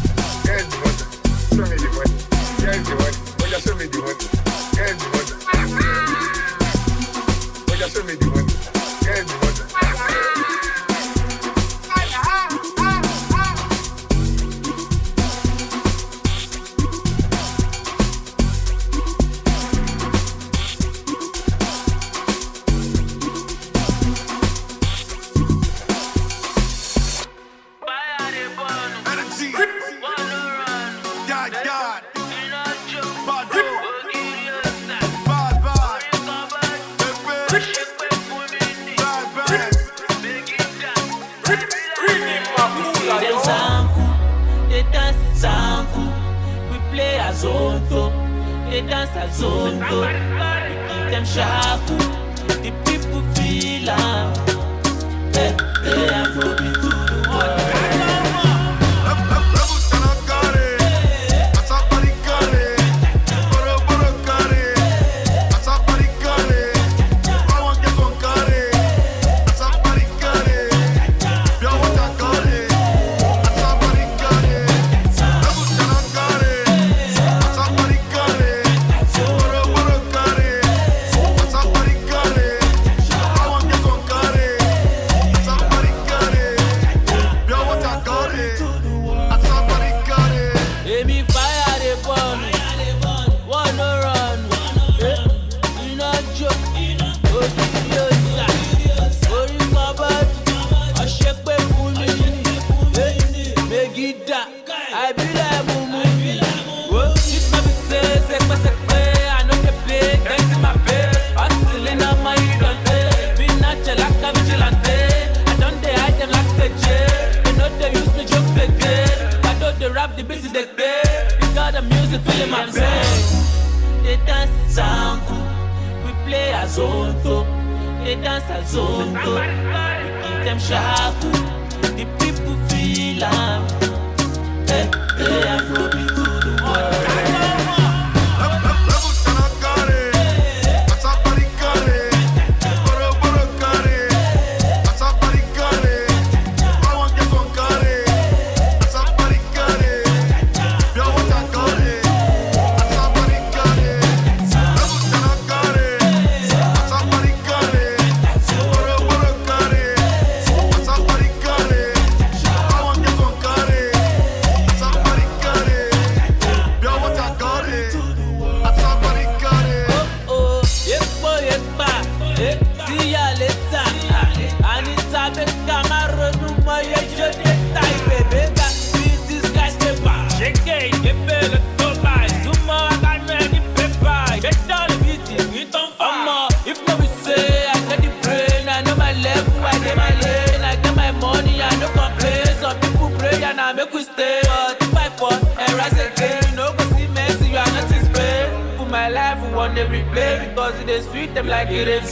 Cause 200.71 200.89
is 200.89 201.05
sweet 201.05 201.33
them 201.33 201.47
like 201.47 201.69
it 201.69 201.87
is. 201.87 202.11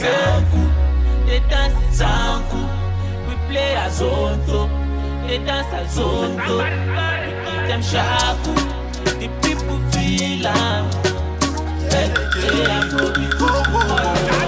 They 1.26 1.40
dance 1.50 1.74
Zanku 1.98 2.60
We 3.28 3.34
play 3.48 3.74
a 3.74 3.88
zonto, 3.98 4.68
they 5.26 5.38
dance 5.38 5.72
a 5.74 5.82
zonto. 5.94 6.56
We 7.24 7.32
give 7.46 7.64
them 7.68 7.82
shaku, 7.82 8.54
the 9.20 9.28
people 9.42 9.78
feel 9.90 10.46
am. 10.46 10.84
Hey, 11.92 12.08
hey, 12.40 12.66
Afrobeat 12.76 13.40
When 14.30 14.45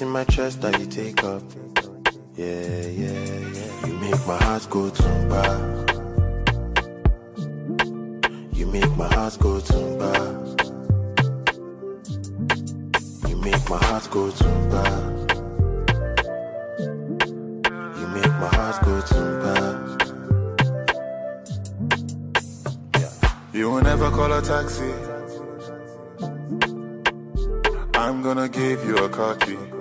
In 0.00 0.08
my 0.08 0.24
chest 0.24 0.62
that 0.62 0.78
you 0.80 0.86
take 0.86 1.22
up. 1.24 1.42
Yeah, 2.34 2.86
yeah, 2.86 3.12
yeah. 3.52 3.86
You 3.86 3.92
make 3.98 4.26
my 4.26 4.36
heart 4.38 4.66
go 4.70 4.88
tumba. 4.88 5.42
You 8.54 8.66
make 8.66 8.96
my 8.96 9.06
heart 9.08 9.36
go 9.38 9.60
tumba. 9.60 10.12
You 13.28 13.36
make 13.36 13.68
my 13.68 13.76
heart 13.76 14.08
go 14.10 14.30
tumba. 14.30 14.82
You 17.98 18.06
make 18.06 18.34
my 18.40 18.48
heart 18.56 18.82
go 18.82 19.00
tumba. 19.02 19.54
You 23.52 23.70
will 23.70 23.82
never 23.82 24.10
call 24.10 24.32
a 24.32 24.40
taxi. 24.40 24.94
I'm 27.94 28.22
gonna 28.22 28.48
give 28.48 28.82
you 28.86 28.96
a 28.96 29.36
key. 29.36 29.79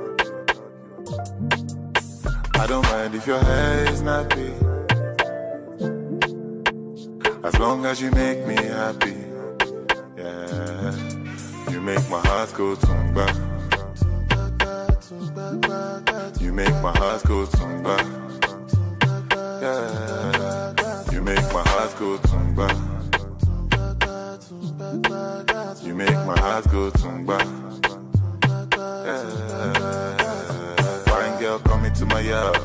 I 2.59 2.67
don't 2.67 2.83
mind 2.83 3.15
if 3.15 3.25
your 3.25 3.39
hair 3.39 3.85
is 3.89 4.01
nappy. 4.01 4.51
As 7.45 7.57
long 7.57 7.85
as 7.85 8.01
you 8.01 8.11
make 8.11 8.45
me 8.45 8.55
happy. 8.55 9.15
Yeah. 10.17 10.93
You 11.71 11.79
make 11.79 12.09
my 12.09 12.19
heart 12.19 12.53
go 12.53 12.75
tumba. 12.75 13.25
You 16.41 16.51
make 16.51 16.75
my 16.83 16.91
heart 16.97 17.23
go 17.23 17.45
tumba. 17.45 17.95
Yeah. 19.61 21.13
You 21.13 21.21
make 21.21 21.53
my 21.53 21.63
heart 21.63 21.95
go 21.97 22.17
tumba. 22.17 22.67
You 25.81 25.95
make 25.95 26.19
my 26.27 26.37
heart 26.37 26.69
go 26.69 26.89
tumba. 26.89 27.58
Girl 31.89 31.97
to 31.97 32.05
my 32.05 32.19
yard. 32.19 32.57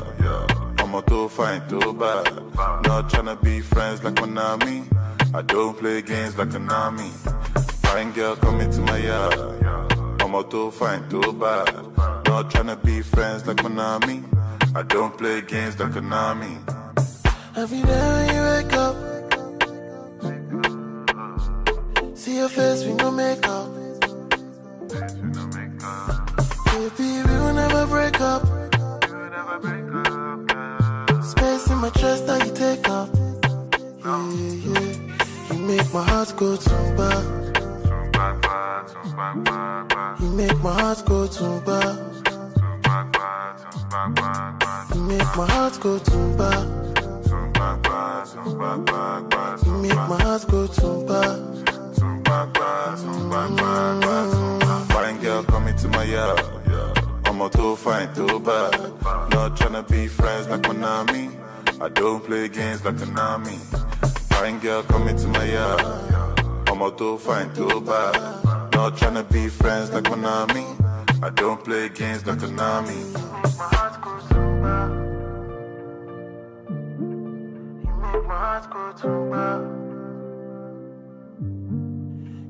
I'm 0.79 0.93
a 0.93 1.01
too 1.01 1.29
fine, 1.29 1.67
too 1.67 1.93
bad. 1.93 2.25
Not 2.85 3.09
tryna 3.09 3.41
be 3.41 3.59
friends 3.61 4.03
like 4.03 4.13
Konami. 4.15 4.85
I 5.33 5.41
don't 5.41 5.75
play 5.77 6.01
games 6.03 6.37
like 6.37 6.49
Konami. 6.49 7.09
Fine 7.87 8.11
girl 8.11 8.35
come 8.35 8.59
to 8.59 8.81
my 8.81 8.97
yard. 8.97 9.33
I'm 10.21 10.35
a 10.35 10.43
too 10.43 10.69
fine, 10.71 11.09
too 11.09 11.33
bad. 11.33 11.73
Not 12.27 12.51
tryna 12.51 12.83
be 12.83 13.01
friends 13.01 13.47
like 13.47 13.57
Konami. 13.57 14.23
I 14.75 14.83
don't 14.83 15.17
play 15.17 15.41
games 15.41 15.79
like 15.79 15.91
Konami. 15.91 16.59
Every 17.55 17.81
day 17.81 18.09
when 18.15 18.35
you 18.35 18.41
wake 18.51 18.73
up, 18.73 18.95
see 22.15 22.37
your 22.37 22.49
face 22.49 22.83
with 22.85 22.97
no 22.97 23.09
makeup. 23.11 23.73
Baby, 26.67 27.23
we 27.27 27.33
will 27.39 27.53
never 27.53 27.87
break 27.87 28.21
up. 28.21 28.54
Space 31.21 31.69
in 31.69 31.77
my 31.77 31.91
chest 31.91 32.25
that 32.25 32.41
you 32.47 32.51
take 32.51 32.89
up. 32.89 33.09
Yeah, 34.03 34.31
yeah. 34.33 35.53
You 35.53 35.59
make 35.59 35.93
my 35.93 36.03
heart 36.03 36.33
go 36.35 36.57
tumba. 36.57 37.09
You 40.19 40.29
make 40.31 40.57
my 40.63 40.73
heart 40.73 41.05
go 41.05 41.27
tumba. 41.27 41.79
You 44.95 45.01
make 45.01 45.35
my 45.37 45.45
heart 45.45 45.79
go 45.79 45.99
tumba. 45.99 46.49
You 49.63 49.73
make 49.77 50.09
my 50.09 50.23
heart 50.23 50.47
go 50.47 50.65
tumba. 50.65 51.21
Fine 54.89 55.21
girl 55.21 55.43
coming 55.43 55.75
to 55.75 55.87
my 55.89 56.03
yard. 56.03 56.55
I'm 57.35 57.41
a 57.41 57.49
too 57.49 57.75
fine, 57.75 58.13
too 58.15 58.39
bad. 58.39 58.71
Not 59.03 59.57
tryna 59.57 59.85
be 59.89 60.07
friends 60.07 60.47
like 60.47 60.61
Konami. 60.61 61.37
I 61.81 61.89
don't 61.89 62.23
play 62.23 62.47
games 62.47 62.85
like 62.85 62.95
Konami. 62.95 63.57
Fine 64.29 64.59
girl 64.59 64.83
coming 64.83 65.17
to 65.17 65.27
my 65.27 65.43
yard. 65.43 65.81
I'm 66.69 66.81
a 66.81 66.91
too 66.91 67.17
fine, 67.17 67.53
too 67.53 67.81
bad. 67.81 68.13
Not 68.71 68.95
tryna 68.95 69.29
be 69.29 69.49
friends 69.49 69.91
like 69.91 70.05
Konami. 70.05 70.63
I 71.21 71.29
don't 71.31 71.61
play 71.61 71.89
games 71.89 72.25
like 72.25 72.37
Konami. 72.37 73.01
You 73.03 73.41
make 73.43 73.57
my 73.57 73.67
heart 73.75 74.01
goes 74.01 74.23
too 74.29 74.61
bad. 74.61 74.91
You 77.89 78.11
make 78.11 78.27
my 78.27 78.35
heart 78.37 78.69
go 78.69 78.93
tumba. 78.93 79.45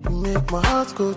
You 0.03 0.11
make 0.11 0.51
my 0.51 0.61
heart 0.63 0.93
go 0.95 1.13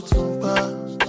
tumba. 0.00 0.54
Mm, 0.54 1.03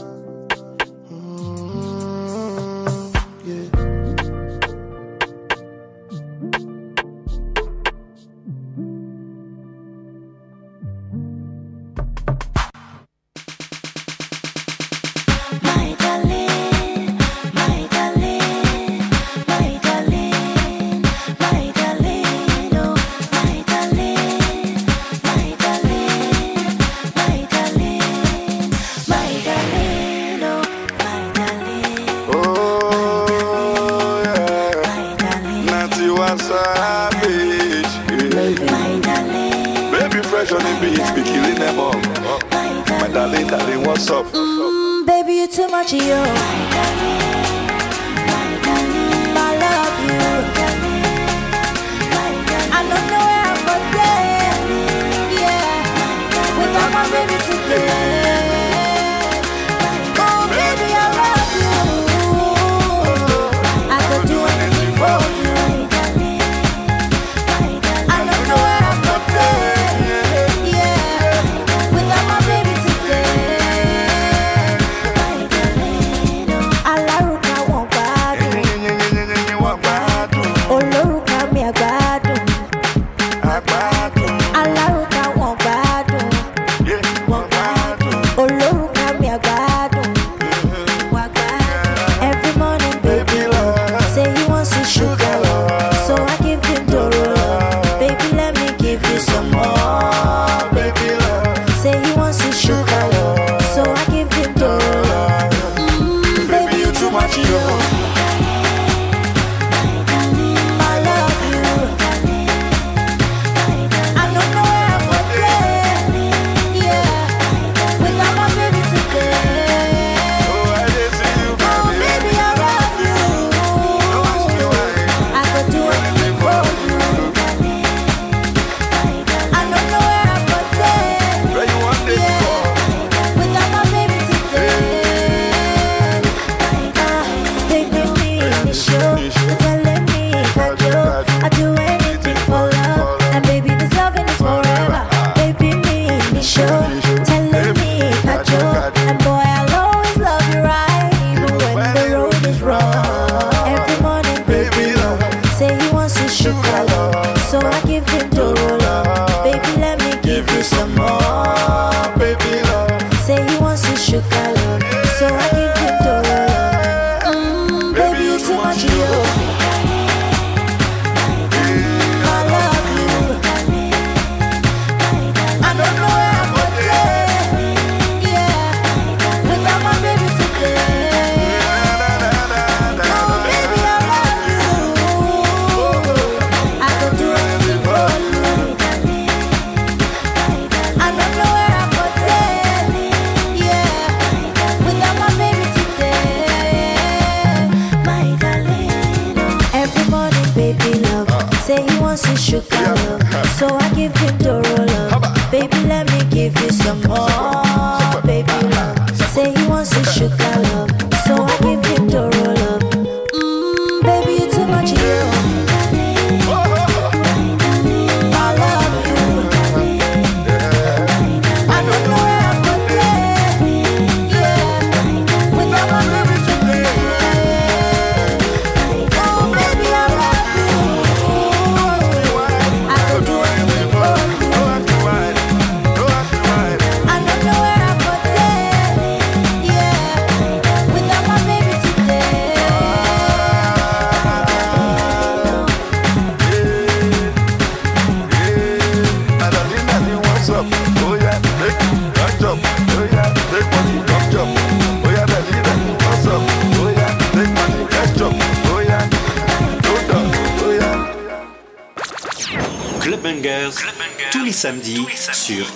сир. 265.46 265.75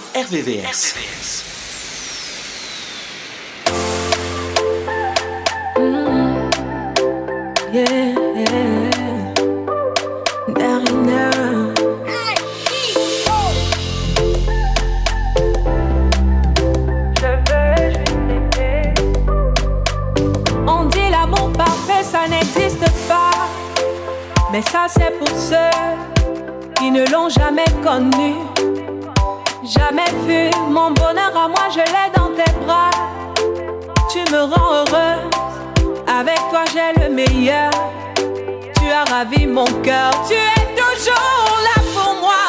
ravi 39.09 39.47
mon 39.47 39.65
cœur. 39.83 40.11
Tu 40.27 40.35
es 40.35 40.65
toujours 40.75 41.57
là 41.67 41.81
pour 41.93 42.13
moi, 42.21 42.45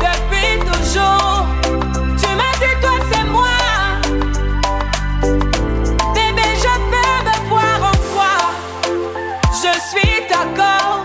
depuis 0.00 0.58
toujours. 0.60 1.46
Tu 2.20 2.28
m'as 2.38 2.56
dit, 2.62 2.76
toi, 2.80 2.96
c'est 3.10 3.26
moi. 3.36 3.58
Bébé, 6.14 6.48
je 6.64 6.74
peux 6.90 7.14
me 7.26 7.48
voir 7.48 7.78
en 7.90 7.96
toi. 8.12 8.34
Je 9.52 9.72
suis 9.90 10.16
d'accord. 10.30 11.04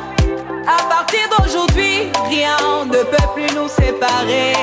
À 0.67 0.82
partir 0.89 1.23
d'aujourd'hui, 1.32 2.09
rien 2.29 2.57
ne 2.86 3.03
peut 3.03 3.29
plus 3.36 3.53
nous 3.55 3.67
séparer. 3.67 4.61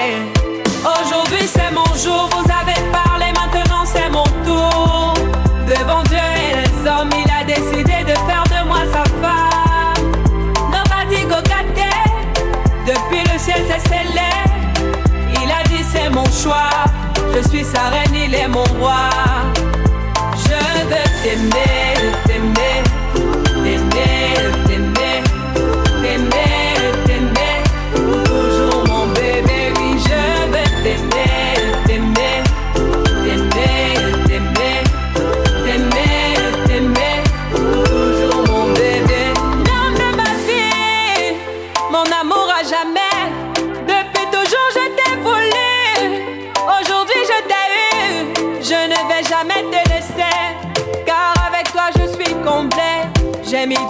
Je 16.41 17.49
suis 17.49 17.65
sa 17.65 17.89
reine, 17.89 18.15
il 18.15 18.33
est 18.33 18.47
mon 18.47 18.63
roi. 18.79 19.11
Je 20.37 20.55
veux 20.87 21.09
t'aimer. 21.25 21.98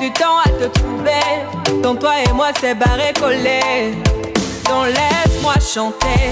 du 0.09 0.13
temps 0.15 0.39
à 0.45 0.49
te 0.49 0.67
trouver. 0.79 1.83
Tant 1.83 1.95
toi 1.95 2.13
et 2.27 2.33
moi, 2.33 2.49
c'est 2.61 2.75
barré 2.75 3.13
collé. 3.19 3.95
Donc 4.69 4.87
laisse-moi 4.87 5.55
chanter 5.61 6.31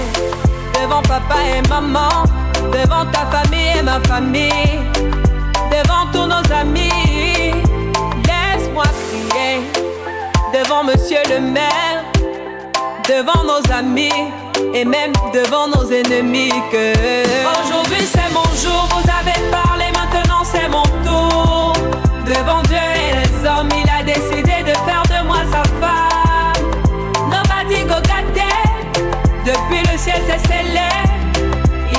devant 0.73 1.01
papa 1.01 1.35
et 1.55 1.67
maman, 1.67 2.23
devant 2.71 3.05
ta 3.11 3.25
famille 3.25 3.77
et 3.79 3.81
ma 3.81 3.99
famille, 4.01 4.79
devant 5.71 6.05
tous 6.11 6.27
nos 6.27 6.53
amis. 6.53 7.51
Laisse-moi 8.27 8.83
crier 8.83 9.61
devant 10.53 10.83
monsieur 10.83 11.21
le 11.29 11.39
maire, 11.39 12.03
devant 13.07 13.43
nos 13.43 13.71
amis 13.73 14.31
et 14.73 14.85
même 14.85 15.13
devant 15.33 15.67
nos 15.67 15.91
ennemis. 15.91 16.53
Que 16.71 16.93
aujourd'hui 17.63 18.05
c'est 18.05 18.33
mon 18.33 18.49
jour, 18.55 18.87
vous 18.91 19.09
avez 19.09 19.51
pas. 19.51 19.66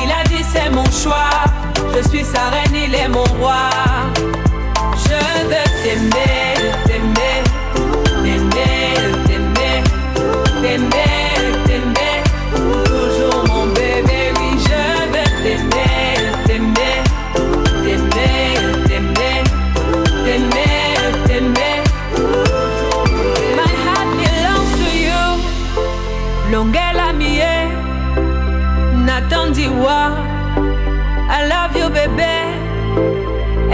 Il 0.03 0.11
a 0.11 0.25
dit 0.29 0.45
c'est 0.53 0.71
mon 0.71 0.85
choix. 0.91 1.31
Je 1.95 2.09
suis 2.09 2.25
sa 2.25 2.51
reine, 2.51 2.75
il 2.75 2.95
est 2.95 3.09
mon 3.09 3.25
roi. 3.25 3.71
Je 4.95 5.47
veux 5.49 5.83
t'aimer. 5.83 6.28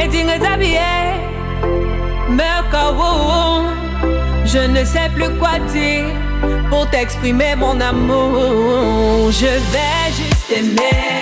dingue 0.09 0.41
d'habiller. 0.41 1.05
Mais 2.31 2.61
quand 2.71 2.95
je 4.45 4.59
ne 4.59 4.85
sais 4.85 5.11
plus 5.15 5.31
quoi 5.39 5.59
dire 5.73 6.05
pour 6.71 6.89
t'exprimer 6.91 7.55
mon 7.57 7.81
amour. 7.81 9.31
Je 9.31 9.47
vais 9.47 10.07
juste 10.17 10.51
aimer. 10.51 11.14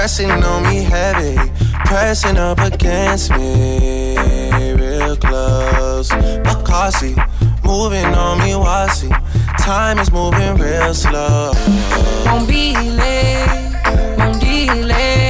pressing 0.00 0.30
on 0.30 0.62
me 0.62 0.82
heavy, 0.82 1.36
pressing 1.84 2.38
up 2.38 2.58
against 2.58 3.30
me 3.32 4.16
real 4.72 5.14
close. 5.14 6.08
But 6.08 6.64
classy, 6.64 7.14
moving 7.62 8.06
on 8.06 8.38
me 8.38 8.52
wasi. 8.52 9.10
Time 9.58 9.98
is 9.98 10.10
moving 10.10 10.56
real 10.56 10.94
slow. 10.94 11.52
Won't 12.24 12.48
be 12.48 12.74
late, 12.74 14.16
won't 14.16 14.40
delay. 14.40 15.29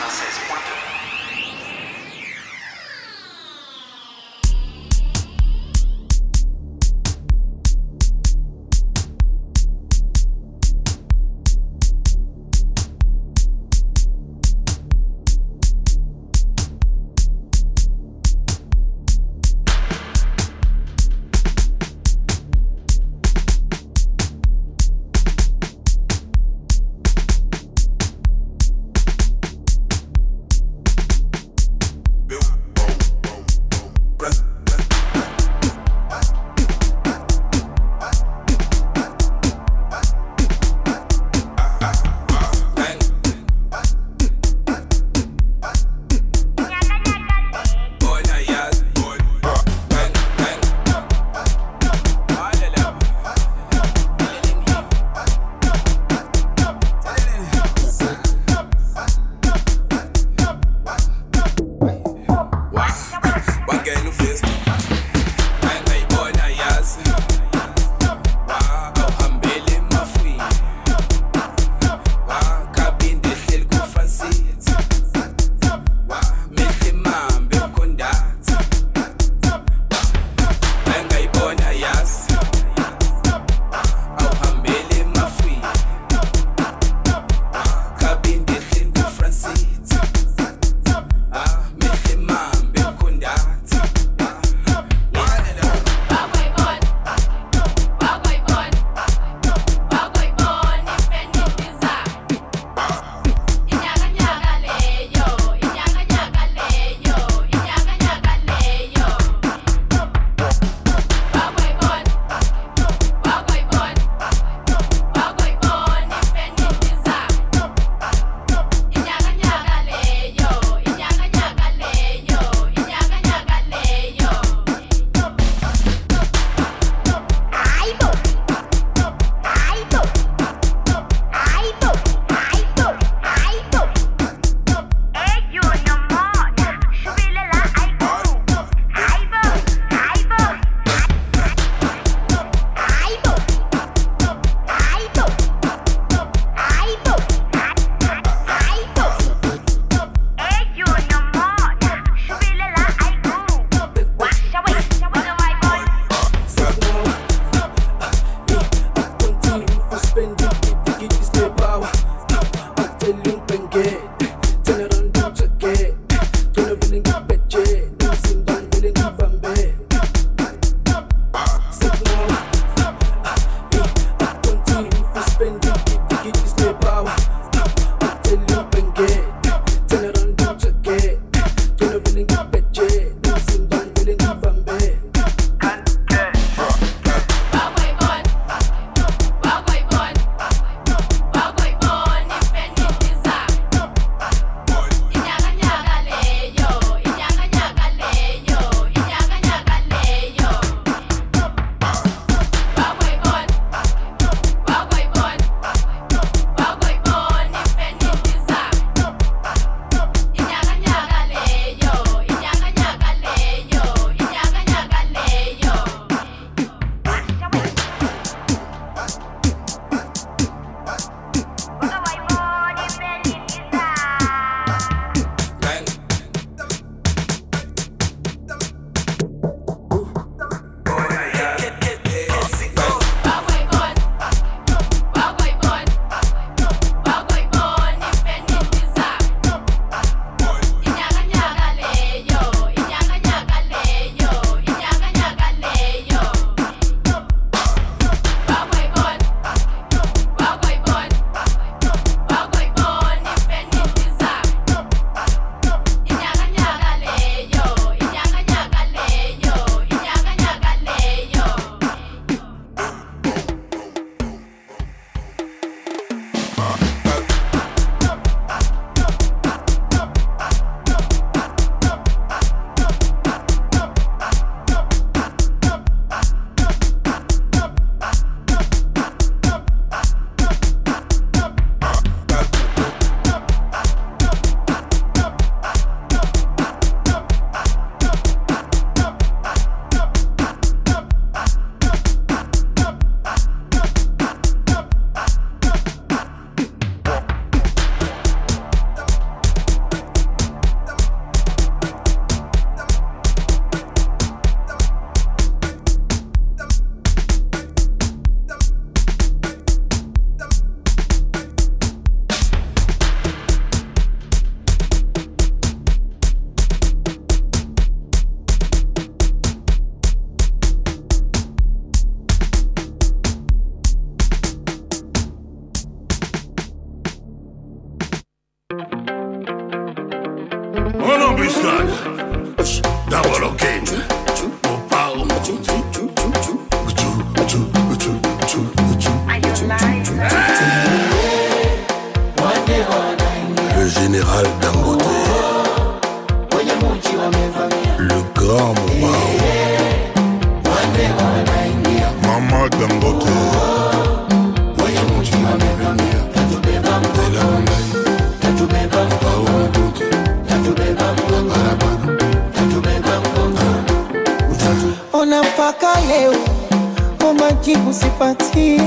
majibu 367.61 367.93
sipati 367.93 368.81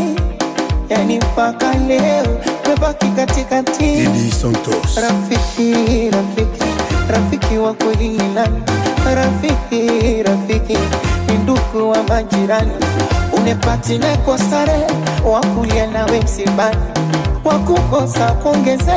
yani 0.88 1.18
mpaka 1.18 1.74
leo 1.74 2.26
mebaki 2.68 3.06
katikati. 3.06 3.84
Didi 3.96 4.30
Santos. 4.32 4.96
rafiki 4.96 6.10
rafiki 6.10 6.64
rafiki 7.10 7.58
wa 7.58 7.74
kweli 7.74 8.08
ni 8.08 8.28
nani? 8.34 8.62
Rafiki 9.14 10.22
rafiki 10.22 10.78
ni 11.28 11.38
ndugu 11.38 11.90
wa 11.90 12.02
majirani. 12.02 12.72
Unepati 13.32 14.00
kwa 14.24 14.38
stare 14.38 14.86
wakulia 15.24 15.86
nawe 15.86 16.20
msibani. 16.20 16.76
Wakukosa 17.44 18.32
kuongeze 18.32 18.94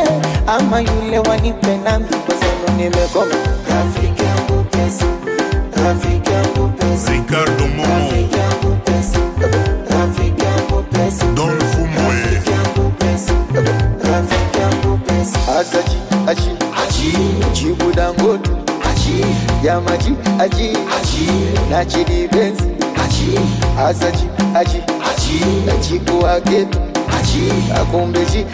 ama 0.47 0.79
yule 0.81 1.19
wanipe 1.19 1.77
nami. 1.77 2.05
Kwezenu 2.05 2.77
nimegoma. 2.77 3.35
Rafiki 3.69 4.23
yangu 4.23 4.63
pesa 4.63 5.05
rafiki 5.85 6.31
yangu 6.31 6.69
pesa. 6.69 7.11
Ricardo 7.11 7.67
Momo. 7.67 8.06
Asaji, 15.67 15.97
aji, 16.27 16.49
aji, 16.83 17.11
jibu 17.53 17.91
dangote, 17.91 18.49
aji, 18.89 19.25
yamaji, 19.63 20.13
aji, 20.39 20.69
aji, 20.99 22.05
aji, 23.03 23.39
asaji, 23.79 24.27
aji, 24.55 24.77
aji, 25.09 25.41
aji, 27.19 27.51
akumbeji, 27.81 28.45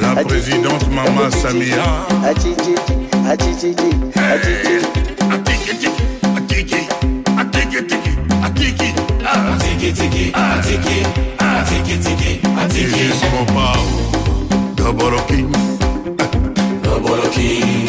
La 0.00 0.14
présidente 0.24 0.86
Mama 0.90 1.30
Samia. 1.30 2.06
Aji 9.36 9.88
aji 9.88 10.32
aji 10.34 10.78
aji 12.58 12.84
Gis 12.84 13.22
Mopao. 13.32 13.86
Double 14.76 15.20
King. 15.28 15.52
Double 16.82 17.28
King. 17.30 17.88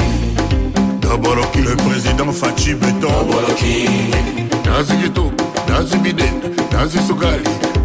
Double 1.01 1.43
King. 1.53 1.65
Le 1.65 1.75
président 1.75 2.31
Fachi 2.31 2.73
Beton. 2.73 2.99
Double 2.99 3.53
King. 3.55 4.13
Nazi 4.65 4.95
Gito. 4.97 5.31
Nazi 5.69 5.97
Biden. 5.97 6.41
Nazi 6.71 6.99
Sukali. 7.07 7.43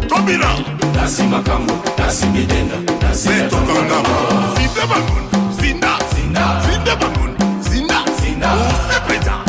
Tobina. 0.09 0.55
Nasi 0.95 1.23
Makambo. 1.23 1.73
Nasi 1.97 2.25
Bidenda. 2.27 2.77
Nasi 3.01 3.29
Beto 3.29 3.57
Kangama. 3.57 4.55
Zinda 4.55 4.85
Bangun. 4.87 5.23
Zinda. 5.59 5.97
Zinda. 6.15 6.61
Zinda 6.65 6.95
Bangun. 6.95 7.35
Zinda. 7.61 8.03
Zinda. 8.21 8.53
Ose 8.53 8.99
Peta. 9.07 9.35
Zinda. 9.35 9.42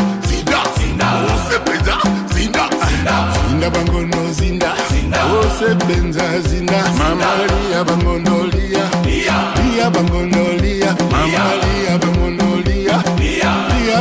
zinda. 2.34 2.68
Bangono 3.70 4.32
zinda. 4.32 4.72
Osebenza 5.40 6.40
zinda. 6.48 6.82
Mamalia 6.98 7.84
bangonolia 7.84 8.84
lia 9.06 9.90
bangonolia 9.90 10.96
mamalia 11.10 11.98
bangonolia 12.02 13.02
lia. 13.18 13.52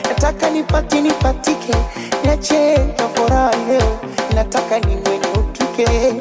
nataka 0.10 0.50
nipati 0.50 1.02
nipatike. 1.02 1.76
Niache 2.24 2.78
leo. 3.68 4.00
Nataka 4.36 4.80
nimwenye 4.80 5.29
wake 5.80 6.14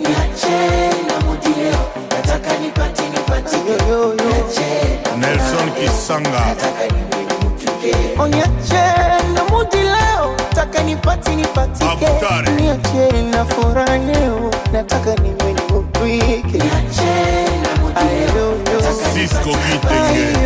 Nelson 5.19 5.71
Kisanga. 5.75 6.57
Onyache 8.19 8.75
oh, 8.75 9.33
na 9.35 9.45
mudi 9.51 9.77
leo, 9.77 10.37
taka 10.55 10.83
nipati 10.83 11.31
nipatike 11.37 12.07
Niache 12.57 13.23
na 13.31 13.45
furaha 13.45 13.99
leo, 13.99 14.51
nataka 14.73 15.15
niwe 15.15 15.53
nikupike 15.53 16.63
Cisco 19.15 19.51
Kitenge 19.51 20.39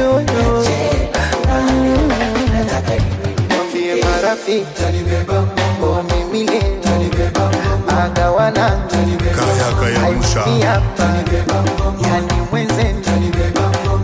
Mwambie 3.56 4.04
marafiki, 4.04 4.66
tanibeba 4.80 5.34
mambo 5.56 6.02
mimi 6.02 6.44
leo. 6.46 6.91
Agawana 8.04 8.70
Kaya 9.36 9.68
Kaya 9.80 10.10
Musha 10.12 10.40
yani 12.06 12.32
mwenze 12.50 12.94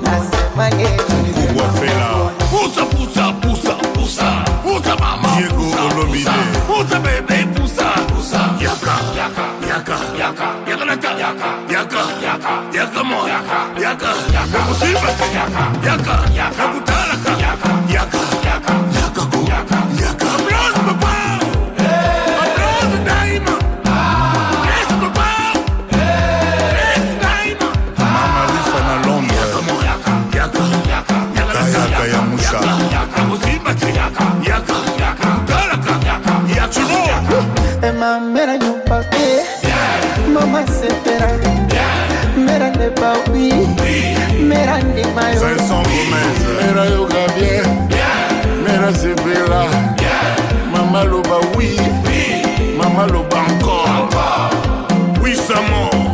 nasema 0.03 0.71
leo 0.71 0.89
Kubwa 1.35 1.69
Fela 1.73 2.09
Pusa, 2.51 2.85
pusa, 2.85 3.33
pusa, 3.33 3.75
pusa. 3.95 4.45
Pusa, 4.63 4.97
mama. 4.97 5.29
Diego 5.37 5.63
Olomide. 5.93 6.31
pusa. 6.67 6.99
Bebe, 7.01 7.47
pusa. 7.55 7.85
Pusa. 8.09 8.41
Yaka. 8.61 8.97
Yaka. 9.17 9.45
Yaka. 9.69 9.97
Yaka. 10.19 10.49
Yaka 10.71 10.85
naka. 10.85 11.11
Yaka. 11.19 11.49
Yaka. 11.71 12.03
Yaka. 12.23 12.53
Yaka 12.75 13.05
mo. 13.05 13.27
Yaka. 13.29 13.59
Yaka. 13.81 14.11
Yaka. 14.35 14.59
Musibati. 14.69 15.29
Yaka. 15.35 15.65
Yaka. 15.87 16.15
Yaka. 16.35 16.65
Kutalaka. 16.73 17.31
Yaka. 17.31 17.43
Yaka. 17.43 17.68
mera 38.39 38.57
nyumba 38.57 39.05
eh, 39.18 39.43
mama 40.32 40.62
sepera 40.66 41.30
mera 42.36 42.70
ne 42.70 42.89
bawi 42.91 43.51
mera 44.49 44.78
ne 44.78 45.03
mayo. 45.14 45.41
Mera 46.59 46.84
yoga 46.86 47.26
bien 47.34 47.66
mera 48.62 48.93
sepela 48.95 49.66
mama 50.70 51.03
loba 51.05 51.41
oui. 51.57 51.74
Mama 52.78 53.07
loba 53.12 53.39
encore. 53.51 54.09
Puissamment 55.14 56.08